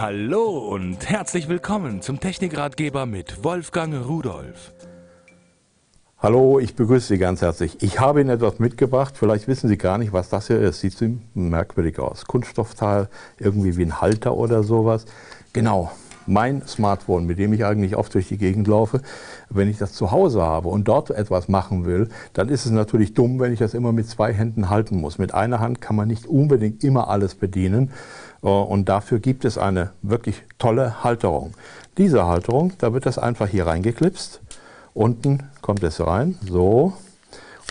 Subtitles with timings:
[0.00, 4.72] Hallo und herzlich willkommen zum Technikratgeber mit Wolfgang Rudolf.
[6.18, 7.82] Hallo, ich begrüße Sie ganz herzlich.
[7.82, 9.16] Ich habe Ihnen etwas mitgebracht.
[9.16, 10.78] Vielleicht wissen Sie gar nicht, was das hier ist.
[10.78, 10.94] Sieht
[11.34, 12.26] merkwürdig aus.
[12.26, 13.08] Kunststoffteil,
[13.38, 15.04] irgendwie wie ein Halter oder sowas.
[15.52, 15.90] Genau,
[16.28, 19.00] mein Smartphone, mit dem ich eigentlich oft durch die Gegend laufe,
[19.50, 23.14] wenn ich das zu Hause habe und dort etwas machen will, dann ist es natürlich
[23.14, 25.18] dumm, wenn ich das immer mit zwei Händen halten muss.
[25.18, 27.90] Mit einer Hand kann man nicht unbedingt immer alles bedienen.
[28.42, 31.54] Äh, und dafür gibt es eine wirklich tolle Halterung.
[31.96, 34.40] Diese Halterung, da wird das einfach hier reingeklipst.
[34.94, 36.92] Unten kommt es rein, so.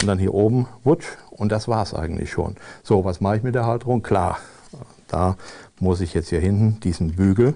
[0.02, 1.08] Und dann hier oben, wutsch.
[1.32, 2.56] Und das war es eigentlich schon.
[2.84, 4.02] So, was mache ich mit der Halterung?
[4.02, 4.38] Klar,
[5.08, 5.36] da
[5.80, 7.56] muss ich jetzt hier hinten diesen Bügel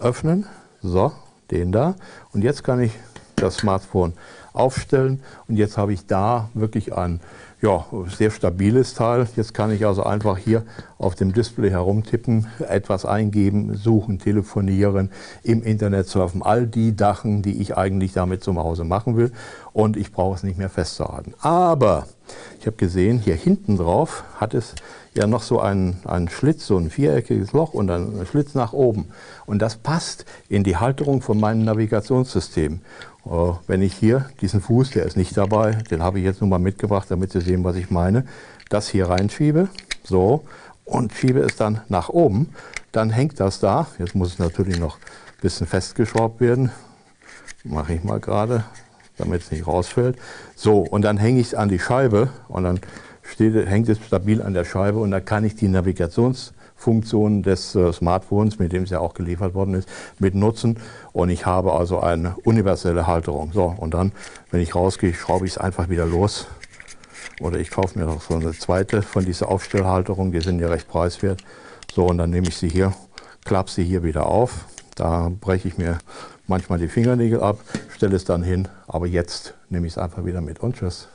[0.00, 0.46] öffnen.
[0.82, 1.12] So,
[1.50, 1.94] den da.
[2.32, 2.92] Und jetzt kann ich
[3.36, 4.14] das Smartphone
[4.52, 5.20] aufstellen.
[5.48, 7.20] Und jetzt habe ich da wirklich ein
[7.62, 9.28] ja, sehr stabiles Teil.
[9.36, 10.64] Jetzt kann ich also einfach hier
[10.98, 15.10] auf dem Display herumtippen, etwas eingeben, suchen, telefonieren,
[15.42, 19.32] im Internet surfen, all die Sachen, die ich eigentlich damit zum Hause machen will.
[19.72, 21.34] Und ich brauche es nicht mehr festzuhalten.
[21.40, 22.06] Aber
[22.60, 24.74] ich habe gesehen, hier hinten drauf hat es
[25.14, 29.08] ja noch so einen, einen Schlitz, so ein viereckiges Loch und einen Schlitz nach oben.
[29.46, 32.80] Und das passt in die Halterung von meinem Navigationssystem.
[33.24, 36.48] Uh, wenn ich hier diesen Fuß, der ist nicht dabei, den habe ich jetzt nur
[36.48, 38.26] mal mitgebracht, damit Sie sehen, was ich meine,
[38.68, 39.68] das hier reinschiebe,
[40.02, 40.44] so,
[40.84, 42.50] und schiebe es dann nach oben,
[42.92, 43.86] dann hängt das da.
[43.98, 46.70] Jetzt muss es natürlich noch ein bisschen festgeschraubt werden.
[47.64, 48.64] Mache ich mal gerade,
[49.20, 50.16] damit es nicht rausfällt.
[50.56, 52.80] So, und dann hänge ich es an die Scheibe und dann
[53.22, 57.92] steht, hängt es stabil an der Scheibe und dann kann ich die Navigationsfunktion des äh,
[57.92, 60.78] Smartphones, mit dem es ja auch geliefert worden ist, mit nutzen.
[61.12, 63.52] Und ich habe also eine universelle Halterung.
[63.52, 64.12] So, und dann,
[64.50, 66.46] wenn ich rausgehe, schraube ich es einfach wieder los.
[67.40, 70.88] Oder ich kaufe mir noch so eine zweite von dieser Aufstellhalterung, die sind ja recht
[70.88, 71.42] preiswert.
[71.92, 72.92] So, und dann nehme ich sie hier,
[73.44, 74.66] klappe sie hier wieder auf.
[74.94, 75.98] Da breche ich mir
[76.46, 77.58] manchmal die Fingernägel ab,
[78.00, 81.06] stelle es dann hin, aber jetzt nehme ich es einfach wieder mit und tschüss.